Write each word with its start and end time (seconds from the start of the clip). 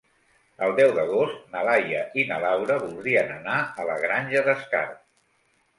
El 0.67 0.71
deu 0.79 0.93
d'agost 0.95 1.43
na 1.57 1.61
Laia 1.67 2.01
i 2.23 2.25
na 2.31 2.41
Laura 2.47 2.81
voldrien 2.87 3.31
anar 3.39 3.61
a 3.85 3.89
la 3.93 4.01
Granja 4.07 4.47
d'Escarp. 4.51 5.03